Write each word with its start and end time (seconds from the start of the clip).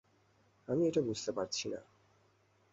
আমি 0.67 0.87
এটা 0.87 1.01
বুঝতে 1.01 1.31
পারছি 1.31 1.65
না। 1.69 1.79